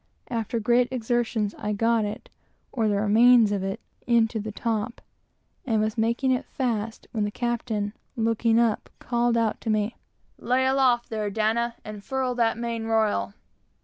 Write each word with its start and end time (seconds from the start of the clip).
After 0.31 0.59
great 0.59 0.87
exertions 0.89 1.53
I 1.59 1.73
got 1.73 2.05
it, 2.05 2.27
or 2.71 2.87
the 2.87 2.95
remains 2.95 3.51
of 3.51 3.61
it, 3.61 3.79
into 4.07 4.39
the 4.39 4.51
top, 4.51 4.99
and 5.63 5.79
was 5.79 5.95
making 5.95 6.31
it 6.31 6.43
fast, 6.43 7.05
when 7.11 7.23
the 7.23 7.29
captain, 7.29 7.93
looking 8.17 8.57
up, 8.59 8.89
called 8.97 9.37
out 9.37 9.61
to 9.61 9.69
me, 9.69 9.95
"Lay 10.39 10.65
aloft 10.65 11.11
there, 11.11 11.29
D, 11.29 11.39
and 11.41 12.03
furl 12.03 12.33
that 12.33 12.57
main 12.57 12.85
royal." 12.85 13.35